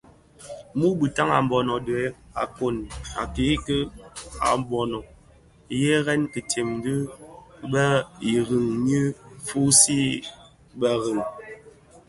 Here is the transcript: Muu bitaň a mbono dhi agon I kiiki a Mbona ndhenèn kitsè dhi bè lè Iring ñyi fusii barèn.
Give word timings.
Muu 0.77 0.95
bitaň 0.99 1.29
a 1.37 1.39
mbono 1.45 1.75
dhi 1.87 1.99
agon 2.43 2.75
I 3.21 3.23
kiiki 3.33 3.77
a 4.47 4.47
Mbona 4.59 4.97
ndhenèn 5.65 6.21
kitsè 6.33 6.61
dhi 6.83 6.95
bè 7.71 7.83
lè 7.91 8.05
Iring 8.33 8.69
ñyi 8.85 9.01
fusii 9.47 10.11
barèn. 10.79 11.19